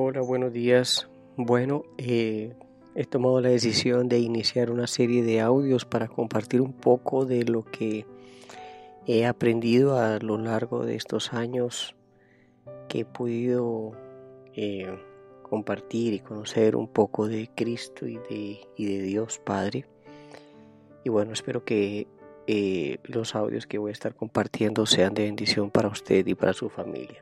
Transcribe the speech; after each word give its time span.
Hola, 0.00 0.20
buenos 0.20 0.52
días. 0.52 1.08
Bueno, 1.36 1.82
eh, 1.98 2.54
he 2.94 3.04
tomado 3.04 3.40
la 3.40 3.48
decisión 3.48 4.08
de 4.08 4.20
iniciar 4.20 4.70
una 4.70 4.86
serie 4.86 5.24
de 5.24 5.40
audios 5.40 5.86
para 5.86 6.06
compartir 6.06 6.60
un 6.60 6.72
poco 6.72 7.24
de 7.26 7.42
lo 7.42 7.64
que 7.64 8.06
he 9.08 9.26
aprendido 9.26 9.98
a 9.98 10.20
lo 10.20 10.38
largo 10.38 10.86
de 10.86 10.94
estos 10.94 11.32
años 11.32 11.96
que 12.88 13.00
he 13.00 13.04
podido 13.04 13.90
eh, 14.54 14.86
compartir 15.42 16.14
y 16.14 16.20
conocer 16.20 16.76
un 16.76 16.86
poco 16.86 17.26
de 17.26 17.50
Cristo 17.52 18.06
y 18.06 18.18
de, 18.18 19.02
Dios 19.02 19.40
Padre. 19.40 19.86
Y 21.02 21.08
bueno, 21.08 21.32
espero 21.32 21.64
que 21.64 22.06
eh, 22.46 22.98
los 23.02 23.34
audios 23.34 23.66
que 23.66 23.78
voy 23.78 23.88
a 23.88 23.94
estar 23.94 24.14
compartiendo 24.14 24.86
sean 24.86 25.12
de 25.14 25.24
bendición 25.24 25.72
para 25.72 25.88
usted 25.88 26.24
y 26.24 26.36
para 26.36 26.52
su 26.52 26.70
familia. 26.70 27.20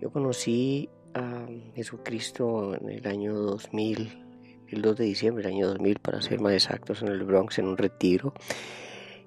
Yo 0.00 0.10
conocí 0.10 0.90
a 1.14 1.46
Jesucristo 1.74 2.74
en 2.74 2.88
el 2.88 3.06
año 3.06 3.34
2000, 3.34 4.66
el 4.68 4.82
2 4.82 4.96
de 4.96 5.04
diciembre 5.04 5.44
del 5.44 5.54
año 5.54 5.68
2000, 5.68 5.98
para 5.98 6.22
ser 6.22 6.40
más 6.40 6.52
exactos, 6.52 7.02
en 7.02 7.08
el 7.08 7.24
Bronx, 7.24 7.58
en 7.58 7.68
un 7.68 7.76
retiro. 7.76 8.32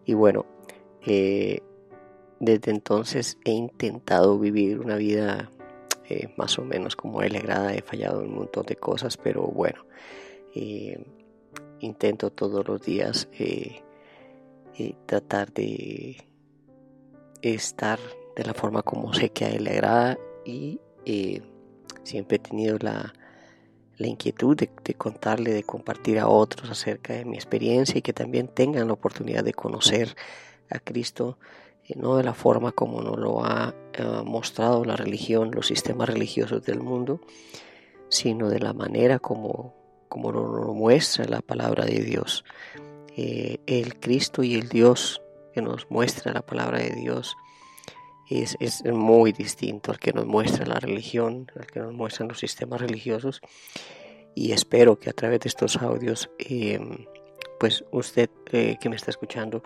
Y 0.05 0.13
bueno, 0.13 0.45
eh, 1.05 1.61
desde 2.39 2.71
entonces 2.71 3.37
he 3.45 3.51
intentado 3.51 4.39
vivir 4.39 4.79
una 4.79 4.95
vida 4.95 5.51
eh, 6.09 6.33
más 6.37 6.57
o 6.59 6.63
menos 6.63 6.95
como 6.95 7.21
él. 7.21 7.35
He 7.35 7.81
fallado 7.81 8.21
en 8.21 8.29
un 8.29 8.35
montón 8.35 8.65
de 8.65 8.75
cosas, 8.75 9.17
pero 9.17 9.43
bueno, 9.43 9.85
eh, 10.53 11.03
intento 11.79 12.31
todos 12.31 12.67
los 12.67 12.81
días 12.81 13.27
tratar 15.05 15.53
de 15.53 16.17
estar 17.41 17.99
de 18.35 18.43
la 18.43 18.53
forma 18.53 18.81
como 18.81 19.13
sé 19.13 19.29
que 19.29 19.45
a 19.45 19.49
él 19.49 19.63
le 19.63 19.71
agrada 19.71 20.17
y 20.43 20.79
siempre 22.05 22.37
he 22.37 22.39
tenido 22.39 22.77
la, 22.79 23.13
inquietud 23.97 24.55
de, 24.55 24.67
contarle, 24.93 25.51
de 25.51 25.63
compartir 25.63 26.19
a 26.19 26.27
otros 26.27 26.69
acerca 26.69 27.13
de 27.13 27.25
mi 27.25 27.35
experiencia 27.35 27.97
y 27.97 28.01
que 28.01 28.13
también 28.13 28.47
tengan 28.47 28.87
la 28.87 28.93
oportunidad 28.93 29.43
de 29.43 29.53
conocer 29.53 30.15
a 30.69 30.79
Cristo, 30.79 31.37
eh, 31.87 31.93
no 31.95 32.17
de 32.17 32.23
la 32.23 32.33
forma 32.33 32.71
como 32.71 33.01
nos 33.01 33.17
lo 33.17 33.43
ha 33.43 33.73
eh, 33.93 34.03
mostrado 34.23 34.83
la 34.85 34.95
religión, 34.95 35.51
los 35.51 35.67
sistemas 35.67 36.09
religiosos 36.09 36.63
del 36.63 36.79
mundo, 36.79 37.21
sino 38.09 38.49
de 38.49 38.59
la 38.59 38.73
manera 38.73 39.19
como, 39.19 39.73
como 40.09 40.31
lo 40.31 40.73
muestra 40.73 41.25
la 41.25 41.41
palabra 41.41 41.85
de 41.85 42.01
Dios. 42.01 42.43
Eh, 43.17 43.59
el 43.65 43.99
Cristo 43.99 44.43
y 44.43 44.55
el 44.55 44.67
Dios 44.67 45.21
que 45.53 45.61
nos 45.61 45.89
muestra 45.89 46.33
la 46.33 46.41
palabra 46.41 46.79
de 46.79 46.91
Dios 46.91 47.37
es, 48.29 48.57
es, 48.59 48.83
muy 48.85 49.31
distinto 49.31 49.91
al 49.91 49.99
que 49.99 50.13
nos 50.13 50.25
muestra 50.25 50.65
la 50.65 50.79
religión, 50.79 51.51
al 51.55 51.67
que 51.67 51.79
nos 51.79 51.93
muestran 51.93 52.27
los 52.27 52.39
sistemas 52.39 52.81
religiosos. 52.81 53.41
Y 54.33 54.51
espero 54.51 54.97
que 54.97 55.09
a 55.09 55.13
través 55.13 55.41
de 55.41 55.49
estos 55.49 55.77
audios, 55.77 56.29
em, 56.39 57.05
pues 57.59 57.85
usted 57.91 58.29
eh, 58.51 58.77
que 58.79 58.89
me 58.89 58.95
está 58.95 59.11
escuchando 59.11 59.63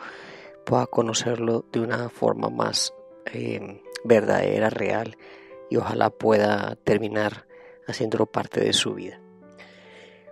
pueda 0.66 0.86
conocerlo 0.86 1.66
de 1.72 1.80
una 1.80 2.10
forma 2.10 2.50
más 2.50 2.94
em, 3.26 3.80
verdadera, 4.04 4.70
real, 4.70 5.18
y 5.70 5.78
ojalá 5.78 6.10
pueda 6.10 6.76
terminar 6.84 7.48
haciéndolo 7.88 8.26
parte 8.26 8.62
de 8.62 8.74
su 8.74 8.94
vida. 8.94 9.20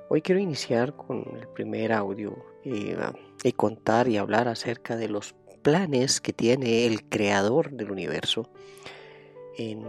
Hoy 0.09 0.21
quiero 0.21 0.39
iniciar 0.39 0.95
con 0.95 1.37
el 1.37 1.47
primer 1.49 1.91
audio 1.91 2.45
eh, 2.63 2.95
y 3.43 3.51
contar 3.51 4.07
y 4.07 4.17
hablar 4.17 4.47
acerca 4.47 4.95
de 4.95 5.09
los 5.09 5.35
planes 5.67 6.21
que 6.21 6.31
tiene 6.31 6.85
el 6.85 7.09
creador 7.09 7.71
del 7.71 7.91
universo 7.91 8.49
en, 9.57 9.83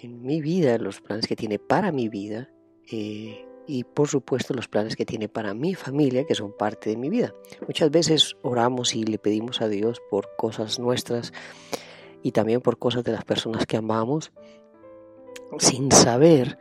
mi 0.00 0.40
vida, 0.40 0.78
los 0.78 1.00
planes 1.00 1.26
que 1.26 1.34
tiene 1.34 1.58
para 1.58 1.90
mi 1.90 2.08
vida 2.08 2.52
eh, 2.88 3.44
y 3.66 3.82
por 3.82 4.06
supuesto 4.06 4.54
los 4.54 4.68
planes 4.68 4.94
que 4.94 5.04
tiene 5.04 5.28
para 5.28 5.54
mi 5.54 5.74
familia 5.74 6.24
que 6.24 6.36
son 6.36 6.56
parte 6.56 6.90
de 6.90 6.96
mi 6.96 7.10
vida. 7.10 7.34
Muchas 7.66 7.90
veces 7.90 8.36
oramos 8.42 8.94
y 8.94 9.02
le 9.02 9.18
pedimos 9.18 9.60
a 9.60 9.68
Dios 9.68 10.00
por 10.08 10.36
cosas 10.36 10.78
nuestras 10.78 11.32
y 12.22 12.30
también 12.30 12.60
por 12.60 12.78
cosas 12.78 13.02
de 13.02 13.10
las 13.10 13.24
personas 13.24 13.66
que 13.66 13.78
amamos 13.78 14.30
sin 15.58 15.90
saber 15.90 16.60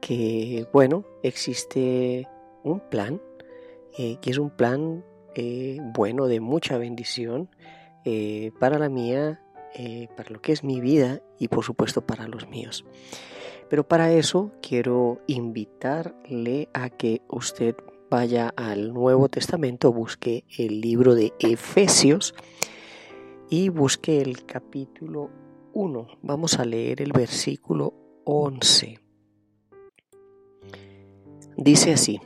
que, 0.00 0.68
bueno, 0.72 1.04
existe 1.24 2.28
un 2.62 2.78
plan, 2.78 3.20
eh, 3.98 4.18
que 4.22 4.30
es 4.30 4.38
un 4.38 4.50
plan 4.50 5.04
eh, 5.34 5.78
bueno, 5.94 6.26
de 6.26 6.40
mucha 6.40 6.78
bendición 6.78 7.48
eh, 8.04 8.52
para 8.58 8.78
la 8.78 8.88
mía, 8.88 9.40
eh, 9.74 10.08
para 10.16 10.30
lo 10.30 10.40
que 10.40 10.52
es 10.52 10.64
mi 10.64 10.80
vida 10.80 11.22
y 11.38 11.48
por 11.48 11.64
supuesto 11.64 12.06
para 12.06 12.28
los 12.28 12.48
míos. 12.48 12.84
Pero 13.70 13.86
para 13.88 14.12
eso 14.12 14.52
quiero 14.60 15.20
invitarle 15.26 16.68
a 16.74 16.90
que 16.90 17.22
usted 17.28 17.74
vaya 18.10 18.52
al 18.56 18.92
Nuevo 18.92 19.28
Testamento, 19.28 19.92
busque 19.92 20.44
el 20.58 20.80
libro 20.82 21.14
de 21.14 21.32
Efesios 21.38 22.34
y 23.48 23.70
busque 23.70 24.20
el 24.20 24.44
capítulo 24.44 25.30
1. 25.72 26.06
Vamos 26.20 26.58
a 26.58 26.66
leer 26.66 27.00
el 27.00 27.12
versículo 27.12 27.94
11. 28.24 28.98
Dice 31.56 31.92
así, 31.92 32.20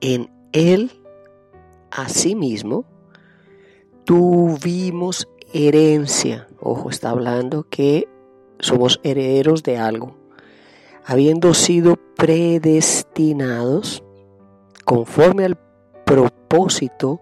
en 0.00 0.30
él 0.52 0.99
Asimismo, 1.90 2.84
tuvimos 4.04 5.28
herencia. 5.52 6.48
Ojo, 6.60 6.90
está 6.90 7.10
hablando 7.10 7.66
que 7.68 8.08
somos 8.58 9.00
herederos 9.02 9.62
de 9.62 9.78
algo. 9.78 10.16
Habiendo 11.04 11.54
sido 11.54 11.96
predestinados 12.16 14.04
conforme 14.84 15.44
al 15.44 15.58
propósito 16.04 17.20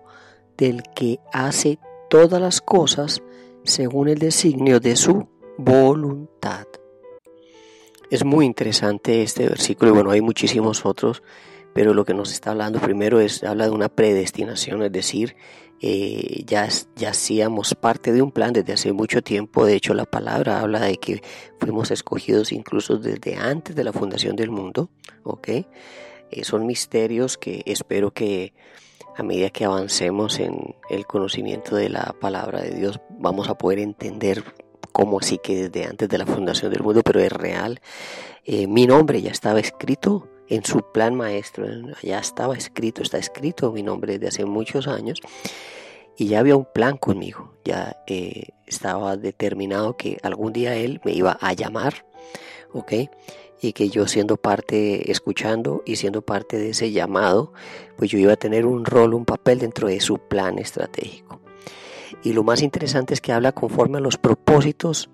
del 0.57 0.83
que 0.95 1.21
hace 1.33 1.78
todas 2.11 2.41
las 2.41 2.61
cosas 2.61 3.23
según 3.65 4.09
el 4.09 4.19
designio 4.19 4.81
de 4.81 4.97
su 4.97 5.28
voluntad. 5.57 6.67
Es 8.11 8.25
muy 8.25 8.47
interesante 8.47 9.23
este 9.23 9.47
versículo 9.49 9.91
y 9.91 9.95
bueno, 9.95 10.11
hay 10.11 10.23
muchísimos 10.23 10.87
otros 10.87 11.23
pero 11.78 11.94
lo 11.94 12.05
que 12.05 12.12
nos 12.12 12.33
está 12.33 12.50
hablando 12.50 12.81
primero 12.81 13.21
es, 13.21 13.44
habla 13.44 13.66
de 13.66 13.71
una 13.71 13.89
predestinación, 13.89 14.83
es 14.83 14.91
decir, 14.91 15.37
eh, 15.81 16.43
ya, 16.44 16.69
ya 16.97 17.11
hacíamos 17.11 17.77
parte 17.77 18.11
de 18.11 18.21
un 18.21 18.33
plan 18.33 18.53
desde 18.53 18.72
hace 18.72 18.93
mucho 18.93 19.22
tiempo, 19.22 19.65
de 19.65 19.77
hecho 19.77 19.94
la 19.94 20.05
palabra 20.05 20.59
habla 20.59 20.81
de 20.81 20.97
que 20.97 21.22
fuimos 21.61 21.93
escogidos 21.93 22.50
incluso 22.50 22.97
desde 22.97 23.37
antes 23.37 23.77
de 23.77 23.84
la 23.84 23.93
fundación 23.93 24.34
del 24.34 24.50
mundo, 24.50 24.91
¿ok? 25.22 25.49
Eh, 25.50 25.66
son 26.43 26.66
misterios 26.66 27.39
que 27.39 27.62
espero 27.65 28.10
que 28.10 28.55
a 29.16 29.22
medida 29.22 29.50
que 29.50 29.65
avancemos 29.65 30.41
en 30.41 30.75
el 30.91 31.06
conocimiento 31.06 31.77
de 31.77 31.91
la 31.91 32.12
palabra 32.21 32.60
de 32.60 32.75
Dios 32.75 32.99
vamos 33.21 33.49
a 33.49 33.56
poder 33.56 33.78
entender 33.78 34.43
cómo 34.91 35.21
así 35.21 35.39
que 35.39 35.69
desde 35.69 35.89
antes 35.89 36.09
de 36.09 36.19
la 36.19 36.27
fundación 36.27 36.72
del 36.72 36.83
mundo, 36.83 37.03
pero 37.05 37.21
es 37.21 37.31
real. 37.31 37.81
Eh, 38.45 38.66
mi 38.66 38.84
nombre 38.89 39.22
ya 39.22 39.31
estaba 39.31 39.60
escrito 39.60 40.28
en 40.48 40.64
su 40.64 40.81
plan 40.92 41.14
maestro. 41.14 41.66
Ya 42.03 42.19
estaba 42.19 42.56
escrito, 42.56 43.03
está 43.03 43.19
escrito 43.19 43.72
mi 43.72 43.82
nombre 43.82 44.14
desde 44.14 44.28
hace 44.28 44.44
muchos 44.44 44.88
años 44.88 45.20
y 46.16 46.26
ya 46.26 46.41
había 46.41 46.56
un 46.56 46.66
plan 46.66 46.97
conmigo. 46.97 47.54
Ya 47.64 47.97
eh, 48.06 48.48
estaba 48.66 49.16
determinado 49.16 49.97
que 49.97 50.19
algún 50.22 50.53
día 50.53 50.75
él 50.75 51.00
me 51.04 51.12
iba 51.12 51.38
a 51.41 51.53
llamar, 51.53 52.06
¿ok? 52.72 52.92
Y 53.60 53.72
que 53.72 53.88
yo 53.88 54.06
siendo 54.06 54.36
parte, 54.36 55.10
escuchando 55.10 55.82
y 55.86 55.97
siendo 55.97 56.22
parte 56.22 56.59
de 56.59 56.70
ese 56.70 56.91
llamado, 56.91 57.53
pues 57.97 58.10
yo 58.10 58.19
iba 58.19 58.32
a 58.32 58.36
tener 58.36 58.66
un 58.66 58.84
rol, 58.84 59.15
un 59.15 59.25
papel 59.25 59.60
dentro 59.60 59.88
de 59.88 60.00
su 60.00 60.19
plan 60.19 60.59
estratégico. 60.59 61.41
Y 62.22 62.32
lo 62.32 62.42
más 62.42 62.62
interesante 62.62 63.15
es 63.15 63.20
que 63.20 63.32
habla 63.32 63.53
conforme 63.53 63.98
a 63.98 64.00
los 64.00 64.16
propósitos 64.16 65.10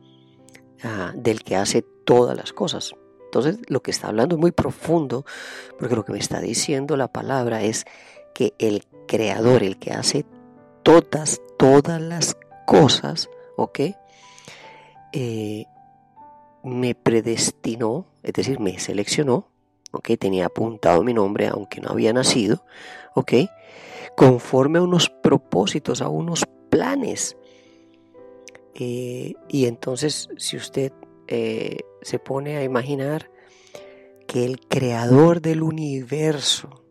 ah, 0.82 1.12
del 1.14 1.42
que 1.42 1.56
hace 1.56 1.82
todas 1.82 2.36
las 2.36 2.52
cosas. 2.52 2.94
Entonces 3.34 3.58
lo 3.68 3.82
que 3.82 3.90
está 3.90 4.06
hablando 4.06 4.36
es 4.36 4.40
muy 4.40 4.52
profundo, 4.52 5.26
porque 5.76 5.96
lo 5.96 6.04
que 6.04 6.12
me 6.12 6.20
está 6.20 6.40
diciendo 6.40 6.96
la 6.96 7.08
palabra 7.08 7.64
es 7.64 7.84
que 8.32 8.54
el 8.60 8.84
creador, 9.08 9.64
el 9.64 9.76
que 9.76 9.90
hace 9.90 10.24
todas, 10.84 11.40
todas 11.58 12.00
las 12.00 12.36
cosas, 12.64 13.28
¿ok? 13.56 13.80
Eh, 15.12 15.64
me 16.62 16.94
predestinó, 16.94 18.06
es 18.22 18.34
decir, 18.34 18.60
me 18.60 18.78
seleccionó, 18.78 19.48
¿ok? 19.90 20.10
Tenía 20.16 20.46
apuntado 20.46 21.02
mi 21.02 21.12
nombre 21.12 21.48
aunque 21.48 21.80
no 21.80 21.88
había 21.88 22.12
nacido, 22.12 22.64
¿ok? 23.16 23.32
Conforme 24.16 24.78
a 24.78 24.82
unos 24.82 25.10
propósitos, 25.10 26.02
a 26.02 26.08
unos 26.08 26.44
planes. 26.70 27.36
Eh, 28.76 29.34
y 29.48 29.66
entonces, 29.66 30.28
si 30.36 30.56
usted 30.56 30.92
eh, 31.26 31.78
se 32.02 32.18
pone 32.18 32.56
a 32.56 32.64
imaginar 32.64 33.30
que 34.26 34.44
el 34.44 34.60
creador 34.60 35.40
del 35.40 35.62
universo, 35.62 36.84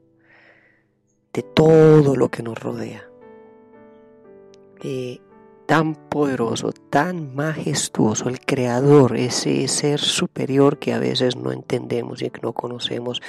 de 1.34 1.42
todo 1.42 2.16
lo 2.16 2.30
que 2.30 2.44
nos 2.44 2.60
rodea, 2.60 3.10
eh, 4.84 5.20
tan 5.66 5.96
poderoso, 5.96 6.72
tan 6.72 7.36
majestuoso, 7.36 8.30
el 8.30 8.40
creador, 8.40 9.16
ese 9.16 9.68
ser 9.68 10.00
superior 10.00 10.78
que 10.78 10.94
a 10.94 11.00
veces 11.00 11.36
no 11.36 11.52
entendemos 11.52 12.22
y 12.22 12.30
que 12.30 12.42
no 12.42 12.54
conocemos, 12.54 13.22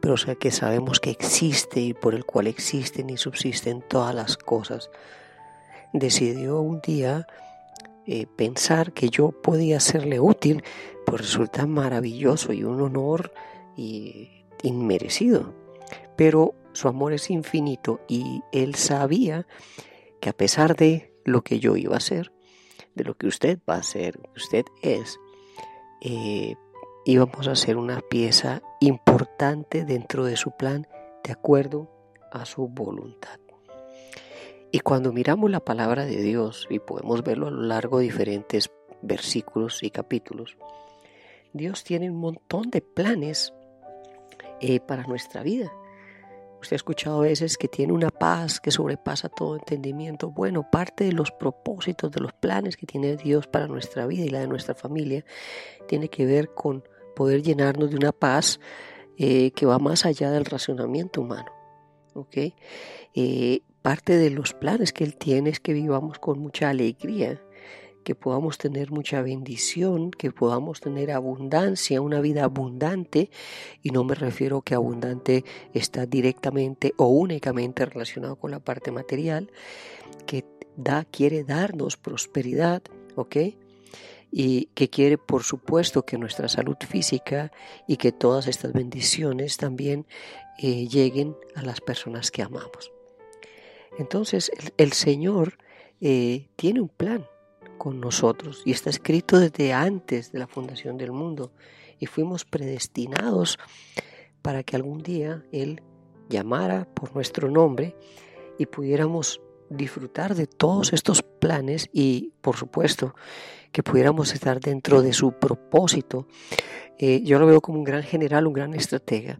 pero 0.00 0.16
sea 0.16 0.34
que 0.36 0.50
sabemos 0.50 1.00
que 1.00 1.10
existe 1.10 1.80
y 1.80 1.94
por 1.94 2.14
el 2.14 2.24
cual 2.24 2.46
existen 2.46 3.10
y 3.10 3.16
subsisten 3.16 3.82
todas 3.82 4.14
las 4.14 4.36
cosas, 4.36 4.90
decidió 5.92 6.60
un 6.60 6.80
día 6.80 7.26
eh, 8.06 8.26
pensar 8.26 8.92
que 8.92 9.08
yo 9.08 9.32
podía 9.32 9.80
serle 9.80 10.20
útil, 10.20 10.62
pues 11.06 11.22
resulta 11.22 11.66
maravilloso 11.66 12.52
y 12.52 12.64
un 12.64 12.80
honor 12.80 13.32
y 13.76 14.44
inmerecido. 14.62 15.54
Pero 16.16 16.54
su 16.72 16.88
amor 16.88 17.12
es 17.12 17.30
infinito 17.30 18.00
y 18.08 18.42
él 18.52 18.74
sabía 18.74 19.46
que 20.20 20.28
a 20.28 20.32
pesar 20.32 20.76
de 20.76 21.12
lo 21.24 21.42
que 21.42 21.60
yo 21.60 21.76
iba 21.76 21.94
a 21.94 21.98
hacer, 21.98 22.32
de 22.94 23.04
lo 23.04 23.14
que 23.14 23.26
usted 23.26 23.58
va 23.68 23.76
a 23.76 23.80
hacer, 23.80 24.18
usted 24.36 24.64
es, 24.82 25.18
eh, 26.00 26.56
íbamos 27.04 27.48
a 27.48 27.52
hacer 27.52 27.76
una 27.76 28.00
pieza 28.00 28.62
importante 28.80 29.84
dentro 29.84 30.24
de 30.24 30.36
su 30.36 30.50
plan 30.56 30.86
de 31.22 31.32
acuerdo 31.32 31.90
a 32.32 32.44
su 32.44 32.68
voluntad. 32.68 33.43
Y 34.74 34.80
cuando 34.80 35.12
miramos 35.12 35.52
la 35.52 35.60
palabra 35.60 36.04
de 36.04 36.20
Dios, 36.20 36.66
y 36.68 36.80
podemos 36.80 37.22
verlo 37.22 37.46
a 37.46 37.52
lo 37.52 37.62
largo 37.62 37.98
de 37.98 38.06
diferentes 38.06 38.72
versículos 39.02 39.84
y 39.84 39.90
capítulos, 39.90 40.56
Dios 41.52 41.84
tiene 41.84 42.10
un 42.10 42.16
montón 42.16 42.70
de 42.70 42.80
planes 42.80 43.54
eh, 44.60 44.80
para 44.80 45.04
nuestra 45.04 45.44
vida. 45.44 45.72
Usted 46.60 46.74
ha 46.74 46.82
escuchado 46.82 47.18
a 47.18 47.22
veces 47.22 47.56
que 47.56 47.68
tiene 47.68 47.92
una 47.92 48.10
paz 48.10 48.58
que 48.58 48.72
sobrepasa 48.72 49.28
todo 49.28 49.54
entendimiento. 49.54 50.32
Bueno, 50.32 50.68
parte 50.68 51.04
de 51.04 51.12
los 51.12 51.30
propósitos, 51.30 52.10
de 52.10 52.22
los 52.22 52.32
planes 52.32 52.76
que 52.76 52.86
tiene 52.86 53.16
Dios 53.16 53.46
para 53.46 53.68
nuestra 53.68 54.08
vida 54.08 54.24
y 54.24 54.28
la 54.30 54.40
de 54.40 54.48
nuestra 54.48 54.74
familia, 54.74 55.24
tiene 55.86 56.08
que 56.08 56.26
ver 56.26 56.52
con 56.52 56.82
poder 57.14 57.44
llenarnos 57.44 57.90
de 57.90 57.96
una 57.96 58.10
paz 58.10 58.58
eh, 59.18 59.52
que 59.52 59.66
va 59.66 59.78
más 59.78 60.04
allá 60.04 60.32
del 60.32 60.44
racionamiento 60.44 61.20
humano. 61.20 61.52
Eh, 63.14 63.62
parte 63.84 64.16
de 64.16 64.30
los 64.30 64.54
planes 64.54 64.94
que 64.94 65.04
Él 65.04 65.14
tiene 65.14 65.50
es 65.50 65.60
que 65.60 65.74
vivamos 65.74 66.18
con 66.18 66.38
mucha 66.38 66.70
alegría, 66.70 67.42
que 68.02 68.14
podamos 68.14 68.56
tener 68.56 68.90
mucha 68.90 69.20
bendición, 69.20 70.10
que 70.10 70.32
podamos 70.32 70.80
tener 70.80 71.10
abundancia, 71.10 72.00
una 72.00 72.22
vida 72.22 72.44
abundante, 72.44 73.28
y 73.82 73.90
no 73.90 74.02
me 74.02 74.14
refiero 74.14 74.62
que 74.62 74.74
abundante 74.74 75.44
está 75.74 76.06
directamente 76.06 76.94
o 76.96 77.08
únicamente 77.08 77.84
relacionado 77.84 78.36
con 78.36 78.52
la 78.52 78.58
parte 78.58 78.90
material, 78.90 79.52
que 80.24 80.46
da, 80.78 81.04
quiere 81.04 81.44
darnos 81.44 81.98
prosperidad, 81.98 82.82
¿ok? 83.16 83.36
Y 84.30 84.70
que 84.74 84.88
quiere, 84.88 85.18
por 85.18 85.42
supuesto, 85.42 86.06
que 86.06 86.16
nuestra 86.16 86.48
salud 86.48 86.78
física 86.88 87.52
y 87.86 87.98
que 87.98 88.12
todas 88.12 88.46
estas 88.46 88.72
bendiciones 88.72 89.58
también 89.58 90.06
eh, 90.56 90.88
lleguen 90.88 91.36
a 91.54 91.60
las 91.60 91.82
personas 91.82 92.30
que 92.30 92.40
amamos. 92.40 92.93
Entonces, 93.98 94.50
el, 94.76 94.92
Señor 94.92 95.58
eh, 96.00 96.48
tiene 96.56 96.80
un 96.80 96.88
plan 96.88 97.26
con 97.78 98.00
nosotros 98.00 98.62
y 98.64 98.72
está 98.72 98.90
escrito 98.90 99.38
desde 99.38 99.72
antes 99.72 100.32
de 100.32 100.38
la 100.38 100.46
fundación 100.46 100.96
del 100.96 101.12
mundo 101.12 101.52
y 101.98 102.06
fuimos 102.06 102.44
predestinados 102.44 103.58
para 104.42 104.62
que 104.62 104.76
algún 104.76 105.02
día 105.02 105.44
Él 105.52 105.82
llamara 106.28 106.86
por 106.94 107.14
nuestro 107.14 107.50
nombre 107.50 107.96
y 108.58 108.66
pudiéramos 108.66 109.40
disfrutar 109.70 110.34
de 110.34 110.46
todos 110.46 110.92
estos 110.92 111.22
planes 111.22 111.88
y 111.92 112.32
por 112.40 112.56
supuesto 112.56 113.14
que 113.72 113.82
pudiéramos 113.82 114.32
estar 114.32 114.60
dentro 114.60 115.02
de 115.02 115.12
su 115.12 115.32
propósito. 115.32 116.26
Eh, 116.98 117.22
yo 117.22 117.38
lo 117.38 117.46
veo 117.46 117.60
como 117.60 117.78
un 117.78 117.84
gran 117.84 118.02
general, 118.02 118.46
un 118.46 118.52
gran 118.52 118.74
estratega 118.74 119.38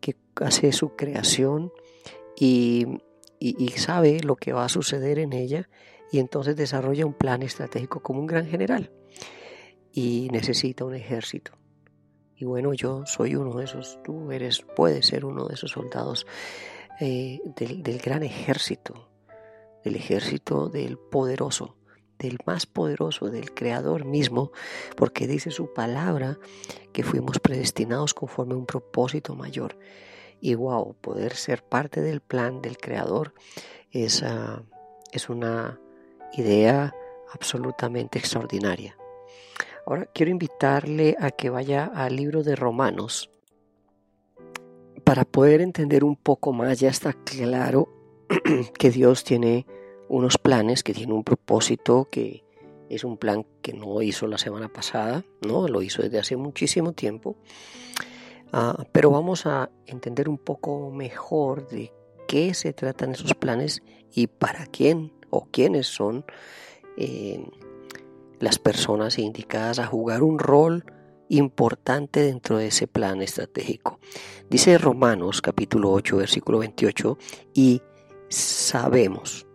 que 0.00 0.16
hace 0.36 0.72
su 0.72 0.96
creación 0.96 1.72
y, 2.38 2.86
y 3.40 3.68
sabe 3.70 4.20
lo 4.20 4.36
que 4.36 4.52
va 4.52 4.66
a 4.66 4.68
suceder 4.68 5.18
en 5.18 5.32
ella 5.32 5.68
y 6.12 6.18
entonces 6.18 6.56
desarrolla 6.56 7.06
un 7.06 7.14
plan 7.14 7.42
estratégico 7.42 8.00
como 8.00 8.20
un 8.20 8.26
gran 8.26 8.46
general 8.46 8.92
y 9.92 10.28
necesita 10.30 10.84
un 10.84 10.94
ejército. 10.94 11.52
Y 12.36 12.44
bueno, 12.44 12.72
yo 12.72 13.04
soy 13.06 13.36
uno 13.36 13.58
de 13.58 13.64
esos, 13.64 13.98
tú 14.02 14.32
eres, 14.32 14.62
puedes 14.74 15.06
ser 15.06 15.24
uno 15.24 15.46
de 15.46 15.54
esos 15.54 15.72
soldados 15.72 16.26
eh, 17.00 17.40
del, 17.56 17.82
del 17.82 17.98
gran 17.98 18.22
ejército, 18.22 19.10
del 19.84 19.96
ejército 19.96 20.68
del 20.68 20.96
poderoso, 20.96 21.76
del 22.18 22.38
más 22.46 22.66
poderoso, 22.66 23.30
del 23.30 23.52
Creador 23.52 24.04
mismo, 24.04 24.52
porque 24.96 25.26
dice 25.26 25.50
su 25.50 25.72
palabra 25.72 26.38
que 26.92 27.02
fuimos 27.02 27.38
predestinados 27.40 28.14
conforme 28.14 28.54
a 28.54 28.58
un 28.58 28.66
propósito 28.66 29.34
mayor. 29.34 29.76
Y 30.40 30.54
wow, 30.54 30.94
poder 31.00 31.34
ser 31.34 31.62
parte 31.62 32.00
del 32.00 32.20
plan 32.20 32.62
del 32.62 32.78
Creador 32.78 33.34
es, 33.90 34.22
ah, 34.22 34.62
es 35.12 35.28
una 35.28 35.78
idea 36.32 36.94
absolutamente 37.32 38.18
extraordinaria. 38.18 38.96
Ahora 39.86 40.06
quiero 40.06 40.30
invitarle 40.30 41.16
a 41.18 41.30
que 41.30 41.50
vaya 41.50 41.84
al 41.84 42.16
libro 42.16 42.42
de 42.42 42.56
Romanos 42.56 43.30
para 45.04 45.24
poder 45.24 45.60
entender 45.60 46.04
un 46.04 46.16
poco 46.16 46.52
más. 46.52 46.78
Ya 46.78 46.88
está 46.88 47.12
claro 47.12 47.88
que 48.78 48.90
Dios 48.90 49.24
tiene 49.24 49.66
unos 50.08 50.38
planes, 50.38 50.82
que 50.82 50.94
tiene 50.94 51.12
un 51.12 51.24
propósito, 51.24 52.08
que 52.10 52.44
es 52.88 53.04
un 53.04 53.16
plan 53.16 53.46
que 53.62 53.72
no 53.72 54.02
hizo 54.02 54.26
la 54.26 54.38
semana 54.38 54.68
pasada, 54.68 55.24
no, 55.46 55.68
lo 55.68 55.82
hizo 55.82 56.02
desde 56.02 56.18
hace 56.18 56.36
muchísimo 56.36 56.92
tiempo. 56.92 57.36
Ah, 58.52 58.84
pero 58.92 59.10
vamos 59.10 59.46
a 59.46 59.70
entender 59.86 60.28
un 60.28 60.38
poco 60.38 60.90
mejor 60.90 61.68
de 61.68 61.92
qué 62.26 62.54
se 62.54 62.72
tratan 62.72 63.12
esos 63.12 63.34
planes 63.34 63.82
y 64.12 64.26
para 64.26 64.66
quién 64.66 65.12
o 65.30 65.46
quiénes 65.50 65.86
son 65.86 66.24
eh, 66.96 67.46
las 68.40 68.58
personas 68.58 69.18
indicadas 69.18 69.78
a 69.78 69.86
jugar 69.86 70.22
un 70.22 70.38
rol 70.38 70.84
importante 71.28 72.22
dentro 72.22 72.58
de 72.58 72.68
ese 72.68 72.88
plan 72.88 73.22
estratégico. 73.22 74.00
Dice 74.48 74.78
Romanos 74.78 75.42
capítulo 75.42 75.92
8 75.92 76.16
versículo 76.16 76.58
28 76.58 77.18
y 77.54 77.82
sabemos 78.28 79.46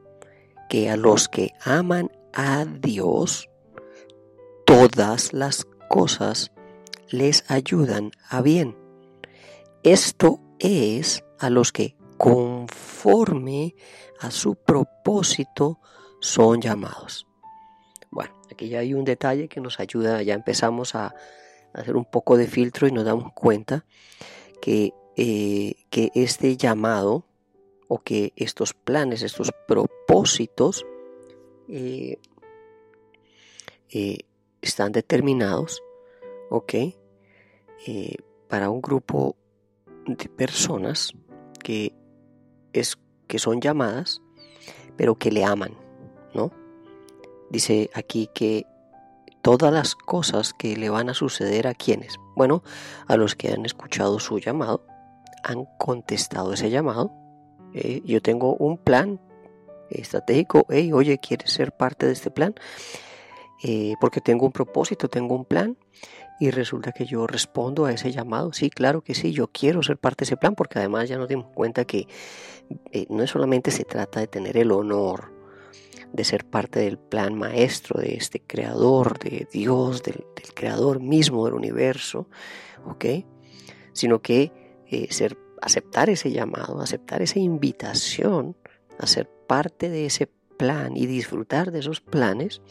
que 0.69 0.89
a 0.89 0.95
los 0.95 1.27
que 1.27 1.51
aman 1.63 2.11
a 2.33 2.65
Dios 2.65 3.49
todas 4.65 5.33
las 5.33 5.65
cosas 5.89 6.51
les 7.09 7.49
ayudan 7.49 8.11
a 8.29 8.41
bien. 8.41 8.84
Esto 9.85 10.39
es 10.57 11.23
a 11.37 11.51
los 11.51 11.71
que 11.71 11.95
conforme 12.17 13.75
a 14.19 14.31
su 14.31 14.55
propósito 14.55 15.79
son 16.19 16.59
llamados. 16.59 17.27
Bueno, 18.09 18.33
aquí 18.51 18.67
ya 18.67 18.79
hay 18.79 18.95
un 18.95 19.05
detalle 19.05 19.47
que 19.47 19.61
nos 19.61 19.79
ayuda, 19.79 20.23
ya 20.23 20.33
empezamos 20.33 20.95
a, 20.95 21.13
hacer 21.71 21.95
un 21.97 22.05
poco 22.05 22.35
de 22.35 22.47
filtro 22.47 22.87
y 22.87 22.91
nos 22.91 23.05
damos 23.05 23.31
cuenta 23.33 23.85
que, 24.59 24.95
eh, 25.17 25.75
que 25.91 26.09
este 26.15 26.57
llamado 26.57 27.27
o 27.87 27.99
que 27.99 28.33
estos 28.37 28.73
planes, 28.73 29.21
estos 29.21 29.51
propósitos 29.67 30.83
eh, 31.69 32.17
eh, 33.91 34.17
están 34.63 34.91
determinados, 34.93 35.83
¿ok? 36.49 36.73
para 38.47 38.71
un 38.71 38.81
grupo 38.81 39.35
de 40.05 40.29
personas 40.29 41.13
que 41.63 41.93
es 42.73 42.97
que 43.27 43.39
son 43.39 43.61
llamadas, 43.61 44.21
pero 44.97 45.15
que 45.15 45.31
le 45.31 45.43
aman, 45.43 45.73
¿no? 46.33 46.51
Dice 47.49 47.89
aquí 47.93 48.29
que 48.33 48.65
todas 49.41 49.71
las 49.71 49.95
cosas 49.95 50.53
que 50.53 50.75
le 50.77 50.89
van 50.89 51.09
a 51.09 51.13
suceder 51.13 51.67
a 51.67 51.73
quienes, 51.73 52.15
bueno, 52.35 52.63
a 53.07 53.17
los 53.17 53.35
que 53.35 53.51
han 53.51 53.65
escuchado 53.65 54.19
su 54.19 54.39
llamado, 54.39 54.85
han 55.43 55.65
contestado 55.77 56.53
ese 56.53 56.69
llamado. 56.69 57.11
Eh, 57.73 58.01
yo 58.05 58.21
tengo 58.21 58.55
un 58.55 58.77
plan 58.77 59.19
estratégico, 59.89 60.65
hey, 60.69 60.91
oye, 60.93 61.19
¿quieres 61.19 61.51
ser 61.51 61.71
parte 61.71 62.05
de 62.07 62.13
este 62.13 62.31
plan? 62.31 62.55
Eh, 63.63 63.93
porque 64.01 64.21
tengo 64.21 64.45
un 64.45 64.51
propósito, 64.51 65.07
tengo 65.09 65.35
un 65.35 65.45
plan 65.45 65.77
y 66.39 66.51
resulta 66.51 66.91
que 66.91 67.05
yo 67.05 67.27
respondo 67.27 67.85
a 67.85 67.91
ese 67.91 68.11
llamado. 68.11 68.51
Sí, 68.53 68.69
claro 68.69 69.01
que 69.01 69.15
sí, 69.15 69.31
yo 69.31 69.47
quiero 69.47 69.83
ser 69.83 69.97
parte 69.97 70.23
de 70.23 70.25
ese 70.25 70.37
plan 70.37 70.55
porque 70.55 70.79
además 70.79 71.07
ya 71.07 71.17
nos 71.17 71.29
dimos 71.29 71.47
cuenta 71.53 71.85
que 71.85 72.07
eh, 72.91 73.05
no 73.09 73.25
solamente 73.27 73.71
se 73.71 73.83
trata 73.83 74.19
de 74.19 74.27
tener 74.27 74.57
el 74.57 74.71
honor 74.71 75.35
de 76.11 76.23
ser 76.23 76.45
parte 76.45 76.79
del 76.79 76.97
plan 76.97 77.35
maestro 77.35 77.99
de 77.99 78.15
este 78.15 78.39
creador, 78.39 79.19
de 79.19 79.47
Dios, 79.51 80.01
del, 80.03 80.25
creador 80.53 81.01
mismo 81.01 81.45
del 81.45 81.55
universo, 81.55 82.29
¿ok? 82.85 83.05
Sino 83.91 84.21
que 84.21 84.51
eh, 84.89 85.09
aceptar 85.61 86.09
ese 86.09 86.31
llamado, 86.31 86.79
aceptar 86.79 87.21
esa 87.21 87.39
invitación 87.39 88.55
a 88.97 89.07
ser 89.07 89.29
parte 89.47 89.89
de 89.89 90.05
ese 90.05 90.27
plan 90.57 90.95
y 90.95 91.05
disfrutar 91.05 91.71
de 91.71 91.79
esos 91.79 91.99
planes, 91.99 92.61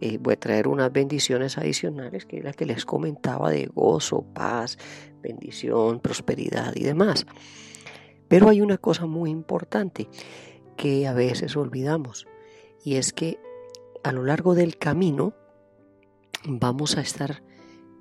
eh, 0.00 0.18
voy 0.18 0.34
a 0.34 0.40
traer 0.40 0.68
unas 0.68 0.92
bendiciones 0.92 1.56
adicionales 1.56 2.26
que 2.26 2.38
es 2.38 2.44
la 2.44 2.52
que 2.52 2.66
les 2.66 2.84
comentaba 2.84 3.50
de 3.50 3.66
gozo, 3.66 4.22
paz, 4.34 4.78
bendición, 5.22 6.00
prosperidad 6.00 6.74
y 6.76 6.84
demás. 6.84 7.26
Pero 8.28 8.48
hay 8.48 8.60
una 8.60 8.78
cosa 8.78 9.06
muy 9.06 9.30
importante 9.30 10.08
que 10.76 11.06
a 11.06 11.14
veces 11.14 11.56
olvidamos 11.56 12.26
y 12.84 12.96
es 12.96 13.12
que 13.12 13.38
a 14.04 14.12
lo 14.12 14.24
largo 14.24 14.54
del 14.54 14.76
camino 14.76 15.34
vamos 16.44 16.96
a 16.96 17.00
estar 17.00 17.42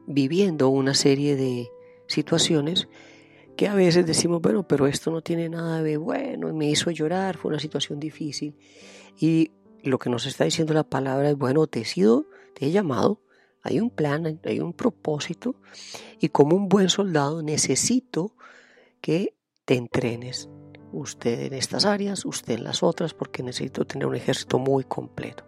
viviendo 0.05 0.69
una 0.69 0.93
serie 0.93 1.35
de 1.35 1.69
situaciones 2.07 2.87
que 3.55 3.67
a 3.67 3.73
veces 3.73 4.05
decimos, 4.05 4.41
bueno, 4.41 4.67
pero 4.67 4.85
esto 4.85 5.11
no 5.11 5.21
tiene 5.21 5.49
nada 5.49 5.81
de 5.81 5.97
bueno, 5.97 6.53
me 6.53 6.69
hizo 6.69 6.91
llorar, 6.91 7.37
fue 7.37 7.49
una 7.49 7.59
situación 7.59 7.99
difícil. 7.99 8.55
Y 9.17 9.51
lo 9.85 9.99
que 9.99 10.09
nos 10.09 10.25
está 10.25 10.43
diciendo 10.43 10.73
la 10.73 10.83
palabra 10.83 11.29
es, 11.29 11.37
bueno, 11.37 11.67
te 11.67 11.81
he 11.81 11.85
sido, 11.85 12.27
te 12.53 12.65
he 12.65 12.71
llamado, 12.71 13.21
hay 13.61 13.79
un 13.79 13.89
plan, 13.89 14.39
hay 14.43 14.59
un 14.59 14.73
propósito, 14.73 15.55
y 16.19 16.29
como 16.29 16.55
un 16.55 16.69
buen 16.69 16.89
soldado 16.89 17.41
necesito 17.41 18.35
que 19.01 19.35
te 19.65 19.75
entrenes. 19.75 20.49
Usted 20.91 21.41
en 21.41 21.53
estas 21.53 21.85
áreas, 21.85 22.25
usted 22.25 22.53
en 22.53 22.63
las 22.63 22.83
otras, 22.83 23.13
porque 23.13 23.43
necesito 23.43 23.85
tener 23.85 24.07
un 24.07 24.15
ejército 24.15 24.59
muy 24.59 24.83
completo. 24.83 25.43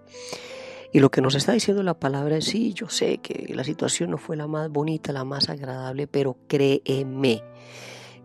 Y 0.91 0.99
lo 0.99 1.11
que 1.11 1.21
nos 1.21 1.35
está 1.35 1.51
diciendo 1.51 1.83
la 1.83 1.99
palabra 1.99 2.37
es, 2.37 2.45
sí, 2.45 2.73
yo 2.73 2.89
sé 2.89 3.19
que 3.19 3.53
la 3.53 3.63
situación 3.63 4.11
no 4.11 4.17
fue 4.17 4.35
la 4.35 4.47
más 4.47 4.69
bonita, 4.69 5.11
la 5.13 5.23
más 5.23 5.49
agradable, 5.49 6.07
pero 6.07 6.37
créeme, 6.47 7.43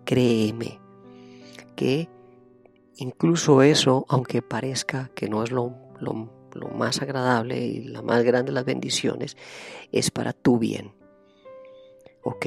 créeme, 0.05 0.81
que 1.77 2.09
incluso 2.97 3.63
eso, 3.63 4.07
aunque 4.09 4.43
parezca 4.43 5.11
que 5.15 5.29
no 5.29 5.43
es 5.43 5.51
lo, 5.51 5.75
lo, 6.03 6.29
más 6.75 7.01
agradable 7.01 7.59
y 7.59 7.85
la 7.85 8.03
más 8.03 8.23
grande 8.25 8.51
de 8.51 8.55
las 8.55 8.65
bendiciones, 8.65 9.37
es 9.91 10.11
para 10.11 10.33
tu 10.33 10.59
bien. 10.59 10.93
¿Ok? 12.23 12.47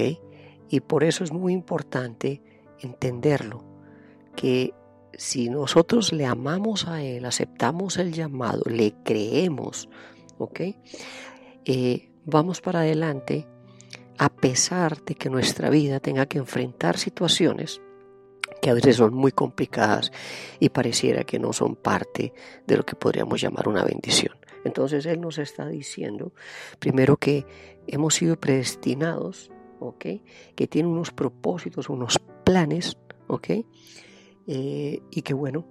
Y 0.69 0.79
por 0.81 1.03
eso 1.03 1.24
es 1.24 1.31
muy 1.31 1.53
importante 1.53 2.41
entenderlo, 2.79 3.63
que 4.35 4.74
si 5.13 5.50
nosotros 5.50 6.12
le 6.12 6.25
amamos 6.25 6.88
a 6.88 7.01
Él, 7.01 7.25
aceptamos 7.25 7.97
el 7.97 8.12
llamado, 8.12 8.63
le 8.65 8.93
creemos, 9.03 9.89
¿ok? 10.38 10.62
Eh, 11.63 12.12
vamos 12.25 12.62
para 12.62 12.81
adelante 12.81 13.47
a 14.17 14.29
pesar 14.29 15.03
de 15.03 15.15
que 15.15 15.29
nuestra 15.29 15.69
vida 15.69 16.00
tenga 16.00 16.25
que 16.25 16.38
enfrentar 16.38 16.97
situaciones 16.97 17.81
que 18.65 18.72
a 18.72 18.74
veces 18.74 18.95
son 18.95 19.13
muy 19.13 19.31
complicadas 19.31 20.12
y 20.60 20.69
pareciera 20.69 21.24
que 21.24 21.38
no 21.38 21.53
son 21.53 21.75
parte 21.75 22.34
de 22.65 22.77
lo 22.77 22.84
que 22.84 22.95
podríamos 22.95 23.39
llamar 23.39 23.67
una 23.67 23.84
bendición. 23.84 24.36
Entonces 24.63 25.05
Él 25.05 25.22
nos 25.22 25.38
está 25.38 25.67
diciendo, 25.67 26.34
primero 26.79 27.17
que 27.17 27.45
hemos 27.86 28.15
sido 28.15 28.39
predestinados, 28.39 29.51
¿ok? 29.79 30.05
Que 30.55 30.65
tiene 30.67 30.89
unos 30.89 31.12
propósitos, 31.12 31.89
unos 31.89 32.19
planes, 32.43 32.98
¿ok? 33.27 33.50
Eh, 34.48 35.00
y 35.12 35.22
que 35.22 35.36
bueno, 35.36 35.67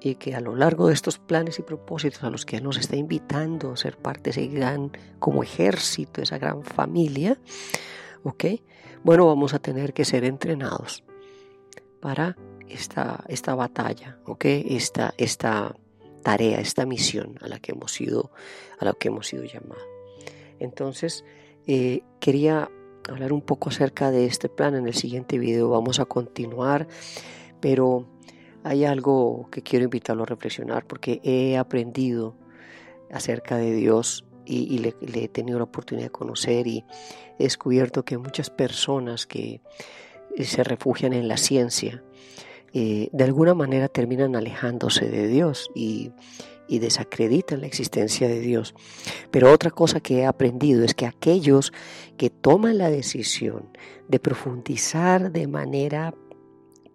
y 0.00 0.16
que 0.16 0.34
a 0.34 0.40
lo 0.40 0.56
largo 0.56 0.88
de 0.88 0.94
estos 0.94 1.20
planes 1.20 1.60
y 1.60 1.62
propósitos 1.62 2.24
a 2.24 2.30
los 2.30 2.44
que 2.44 2.56
Él 2.56 2.64
nos 2.64 2.76
está 2.76 2.96
invitando 2.96 3.70
a 3.70 3.76
ser 3.76 3.98
parte 3.98 4.24
de 4.24 4.30
ese 4.30 4.46
gran, 4.48 4.90
como 5.20 5.44
ejército, 5.44 6.20
esa 6.20 6.38
gran 6.38 6.64
familia, 6.64 7.38
¿ok? 8.24 8.46
Bueno, 9.04 9.28
vamos 9.28 9.54
a 9.54 9.60
tener 9.60 9.92
que 9.92 10.04
ser 10.04 10.24
entrenados 10.24 11.04
para 12.02 12.36
esta, 12.68 13.24
esta 13.28 13.54
batalla, 13.54 14.18
¿ok? 14.26 14.44
Esta, 14.44 15.14
esta 15.16 15.74
tarea, 16.22 16.60
esta 16.60 16.84
misión 16.84 17.38
a 17.40 17.48
la 17.48 17.60
que 17.60 17.72
hemos 17.72 17.92
sido, 17.92 18.32
a 18.78 18.84
la 18.84 18.92
que 18.92 19.08
hemos 19.08 19.28
sido 19.28 19.44
llamados. 19.44 19.86
Entonces, 20.58 21.24
eh, 21.66 22.02
quería 22.20 22.68
hablar 23.08 23.32
un 23.32 23.40
poco 23.40 23.70
acerca 23.70 24.10
de 24.10 24.26
este 24.26 24.48
plan. 24.48 24.74
En 24.74 24.86
el 24.86 24.94
siguiente 24.94 25.38
video 25.38 25.70
vamos 25.70 26.00
a 26.00 26.04
continuar, 26.04 26.88
pero 27.60 28.08
hay 28.64 28.84
algo 28.84 29.48
que 29.50 29.62
quiero 29.62 29.84
invitarlo 29.84 30.24
a 30.24 30.26
reflexionar 30.26 30.86
porque 30.86 31.20
he 31.22 31.56
aprendido 31.56 32.36
acerca 33.12 33.56
de 33.56 33.74
Dios 33.74 34.24
y, 34.44 34.78
le, 34.78 34.96
he 35.00 35.28
tenido 35.28 35.58
la 35.58 35.64
oportunidad 35.64 36.06
de 36.06 36.12
conocer 36.12 36.66
y 36.66 36.84
he 37.38 37.44
descubierto 37.44 38.04
que 38.04 38.18
muchas 38.18 38.50
personas 38.50 39.26
que 39.26 39.60
se 40.38 40.64
refugian 40.64 41.12
en 41.12 41.28
la 41.28 41.36
ciencia 41.36 42.02
eh, 42.74 43.10
de 43.12 43.24
alguna 43.24 43.54
manera 43.54 43.88
terminan 43.88 44.34
alejándose 44.34 45.08
de 45.08 45.28
Dios 45.28 45.70
y, 45.74 46.10
y 46.68 46.78
desacreditan 46.78 47.60
la 47.60 47.66
existencia 47.66 48.28
de 48.28 48.40
Dios. 48.40 48.74
Pero 49.30 49.52
otra 49.52 49.70
cosa 49.70 50.00
que 50.00 50.20
he 50.20 50.26
aprendido 50.26 50.82
es 50.82 50.94
que 50.94 51.06
aquellos 51.06 51.72
que 52.16 52.30
toman 52.30 52.78
la 52.78 52.90
decisión 52.90 53.76
de 54.08 54.18
profundizar 54.18 55.32
de 55.32 55.46
manera 55.46 56.14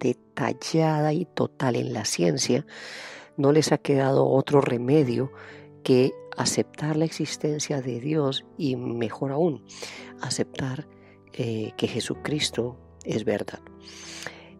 detallada 0.00 1.12
y 1.12 1.26
total 1.26 1.76
en 1.76 1.92
la 1.92 2.04
ciencia, 2.04 2.66
no 3.36 3.52
les 3.52 3.70
ha 3.70 3.78
quedado 3.78 4.26
otro 4.26 4.60
remedio 4.60 5.32
que 5.84 6.12
aceptar 6.36 6.96
la 6.96 7.04
existencia 7.04 7.80
de 7.80 8.00
Dios 8.00 8.44
y 8.56 8.74
mejor 8.74 9.30
aún, 9.30 9.64
aceptar 10.20 10.88
eh, 11.32 11.72
que 11.76 11.86
Jesucristo 11.86 12.76
es 13.08 13.24
verdad. 13.24 13.60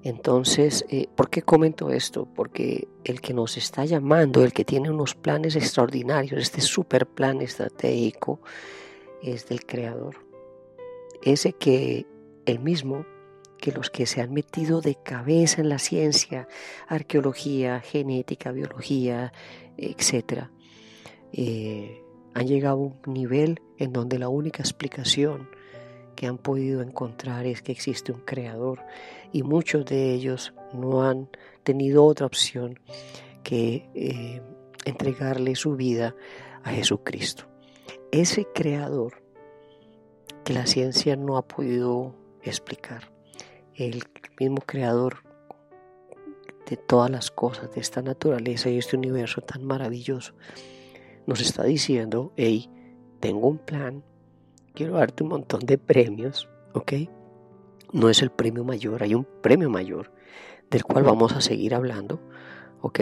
Entonces, 0.03 0.85
eh, 0.89 1.09
¿por 1.15 1.29
qué 1.29 1.43
comento 1.43 1.91
esto? 1.91 2.27
Porque 2.35 2.89
el 3.05 3.21
que 3.21 3.35
nos 3.35 3.57
está 3.57 3.85
llamando, 3.85 4.43
el 4.43 4.53
que 4.53 4.65
tiene 4.65 4.91
unos 4.91 5.15
planes 5.15 5.57
extraordinarios, 5.57 6.41
este 6.41 6.61
super 6.61 7.07
plan 7.07 7.41
estratégico, 7.41 8.41
es 9.23 9.49
del 9.49 9.67
Creador. 9.67 10.17
Ese 11.23 11.53
que 11.53 12.07
él 12.47 12.61
mismo 12.61 13.05
que 13.59 13.73
los 13.73 13.91
que 13.91 14.07
se 14.07 14.21
han 14.21 14.33
metido 14.33 14.81
de 14.81 14.95
cabeza 14.95 15.61
en 15.61 15.69
la 15.69 15.81
ciencia, 15.81 16.47
arqueología, 16.87 17.81
genética, 17.81 18.53
biología, 18.53 19.33
etc., 19.77 20.45
eh, 21.33 22.03
han 22.35 22.47
llegado 22.47 22.77
a 22.77 22.81
un 22.81 23.01
nivel 23.13 23.61
en 23.79 23.93
donde 23.93 24.19
la 24.19 24.29
única 24.29 24.63
explicación 24.63 25.49
que 26.19 26.27
han 26.27 26.37
podido 26.37 26.83
encontrar 26.83 27.47
es 27.47 27.63
que 27.63 27.71
existe 27.71 28.11
un 28.11 28.19
creador 28.23 28.85
y 29.31 29.45
muchos 29.45 29.85
de 29.85 30.13
ellos 30.13 30.53
no 30.75 31.05
han 31.05 31.29
tenido 31.63 32.05
otra 32.05 32.27
opción 32.27 32.81
que 33.45 33.89
eh, 33.95 34.43
entregarle 34.85 35.55
su 35.55 35.77
vida 35.77 36.17
a 36.65 36.71
Jesucristo. 36.71 37.45
Ese 38.11 38.49
creador 38.53 39.23
que 40.45 40.55
la 40.55 40.67
ciencia 40.67 41.15
no 41.15 41.37
ha 41.37 41.47
podido 41.47 42.17
explicar 42.43 43.13
el 43.77 44.03
mismo 44.41 44.61
creador 44.67 45.19
de 46.69 46.77
todas 46.77 47.13
las 47.13 47.31
cosas, 47.31 47.73
de 47.73 47.81
esta 47.81 48.03
naturaleza 48.03 48.71
y 48.71 48.79
este 48.79 48.97
universo 48.97 49.41
tan 49.41 49.65
maravilloso, 49.65 50.35
nos 51.29 51.41
está 51.41 51.63
diciendo, 51.63 52.33
hey, 52.37 52.69
tengo 53.21 53.47
un 53.47 53.59
plan, 53.59 54.03
quiero 54.79 54.95
darte 54.95 55.25
un 55.25 55.31
montón 55.31 55.67
de 55.67 55.77
premios, 55.77 56.49
¿ok? 56.73 56.93
No 57.93 58.09
es 58.11 58.23
el 58.23 58.31
premio 58.31 58.63
mayor, 58.63 59.03
hay 59.03 59.13
un 59.13 59.27
premio 59.43 59.69
mayor 59.69 60.13
del 60.71 60.85
cual 60.85 61.03
vamos 61.03 61.33
a 61.33 61.41
seguir 61.41 61.75
hablando, 61.75 62.21
¿ok? 62.81 63.01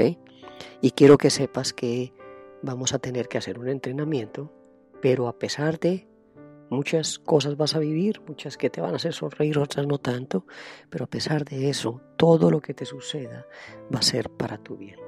Y 0.80 0.92
quiero 0.92 1.18
que 1.18 1.28
sepas 1.28 1.75
que 1.75 2.14
vamos 2.62 2.95
a 2.95 2.99
tener 2.99 3.28
que 3.28 3.37
hacer 3.37 3.59
un 3.59 3.68
entrenamiento, 3.68 4.50
pero 5.02 5.28
a 5.28 5.38
pesar 5.38 5.78
de 5.78 6.09
Muchas 6.68 7.21
cosas 7.21 7.56
vas 7.56 7.76
a 7.76 7.78
vivir, 7.78 8.21
muchas 8.26 8.56
que 8.56 8.71
te 8.71 8.80
van 8.80 8.92
a 8.92 8.97
hacer 8.97 9.12
sonreír, 9.12 9.56
otras 9.56 9.87
no 9.87 9.99
tanto, 9.99 10.47
pero 10.90 11.04
a 11.04 11.06
pesar 11.06 11.45
de 11.45 11.71
eso, 11.71 12.00
todo 12.16 12.50
lo 12.50 12.61
que 12.61 12.75
te 12.75 12.85
suceda 12.85 13.47
va 13.95 14.00
a 14.00 14.02
ser 14.02 14.30
para 14.30 14.59
tu 14.59 14.76
bien. 14.76 15.05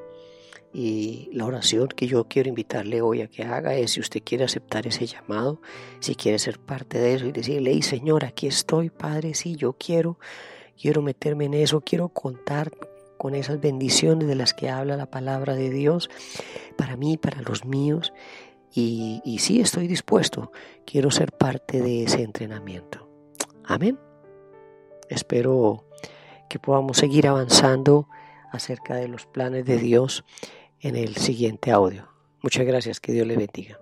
Y 0.73 1.31
la 1.33 1.47
oración 1.47 1.89
que 1.89 2.07
yo 2.07 2.25
quiero 2.25 2.51
invitarle 2.51 3.01
hoy 3.01 3.23
a 3.23 3.29
que 3.29 3.43
haga 3.43 3.75
es 3.75 3.93
si 3.93 4.01
usted 4.01 4.23
quiere 4.23 4.45
aceptar 4.45 4.87
ese 4.87 5.07
llamado, 5.07 5.61
si 6.01 6.15
quiere 6.15 6.39
ser 6.39 6.59
parte 6.59 6.99
de 6.99 7.15
eso 7.15 7.27
y 7.27 7.33
decirle, 7.33 7.81
Señor, 7.83 8.25
aquí 8.25 8.47
estoy, 8.47 8.91
Padre, 8.91 9.35
sí, 9.35 9.57
yo 9.57 9.73
quiero, 9.73 10.19
quiero 10.81 11.01
meterme 11.01 11.47
en 11.47 11.55
eso, 11.55 11.81
quiero 11.81 12.11
contar 12.11 12.71
con 13.17 13.35
esas 13.35 13.61
bendiciones 13.61 14.29
de 14.29 14.35
las 14.35 14.53
que 14.53 14.69
habla 14.69 14.97
la 14.97 15.11
palabra 15.11 15.55
de 15.55 15.71
Dios 15.71 16.11
para 16.77 16.97
mí, 16.97 17.17
para 17.17 17.41
los 17.43 17.65
míos, 17.65 18.13
y, 18.73 19.23
y 19.25 19.39
sí 19.39 19.61
estoy 19.61 19.89
dispuesto, 19.89 20.53
quiero 20.85 21.11
ser 21.11 21.33
parte 21.33 21.81
de 21.81 22.05
ese 22.05 22.23
entrenamiento. 22.23 23.09
Amén. 23.65 23.99
Espero 25.09 25.87
que 26.49 26.59
podamos 26.59 26.99
seguir 26.99 27.27
avanzando 27.27 28.07
acerca 28.53 28.95
de 28.97 29.09
los 29.09 29.27
planes 29.27 29.65
de 29.65 29.79
Dios 29.79 30.25
en 30.81 30.97
el 30.97 31.17
siguiente 31.17 31.71
audio. 31.71 32.09
Muchas 32.43 32.65
gracias, 32.65 33.01
que 33.01 33.13
Dios 33.13 33.27
le 33.27 33.37
bendiga. 33.37 33.77